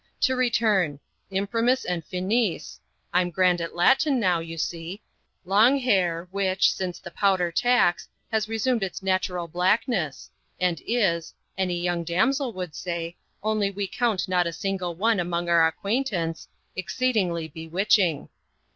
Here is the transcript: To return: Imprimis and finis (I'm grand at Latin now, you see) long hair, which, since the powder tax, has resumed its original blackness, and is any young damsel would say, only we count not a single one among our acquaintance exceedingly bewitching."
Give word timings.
To 0.21 0.35
return: 0.35 0.99
Imprimis 1.29 1.85
and 1.85 2.03
finis 2.03 2.79
(I'm 3.13 3.29
grand 3.29 3.61
at 3.61 3.75
Latin 3.75 4.19
now, 4.19 4.39
you 4.39 4.57
see) 4.57 5.03
long 5.45 5.77
hair, 5.77 6.27
which, 6.31 6.73
since 6.73 6.97
the 6.97 7.11
powder 7.11 7.51
tax, 7.51 8.09
has 8.31 8.49
resumed 8.49 8.81
its 8.81 9.03
original 9.03 9.47
blackness, 9.47 10.31
and 10.59 10.81
is 10.87 11.35
any 11.55 11.79
young 11.79 12.03
damsel 12.03 12.51
would 12.53 12.73
say, 12.73 13.15
only 13.43 13.69
we 13.69 13.85
count 13.85 14.27
not 14.27 14.47
a 14.47 14.53
single 14.53 14.95
one 14.95 15.19
among 15.19 15.49
our 15.49 15.67
acquaintance 15.67 16.47
exceedingly 16.75 17.47
bewitching." 17.47 18.27